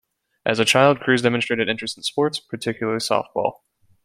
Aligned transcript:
As 0.47 0.57
a 0.57 0.65
child 0.65 0.99
Cruz 0.99 1.21
demonstrated 1.21 1.69
interest 1.69 1.95
in 1.95 2.01
sports, 2.01 2.39
particularly 2.39 2.97
softball. 2.97 3.57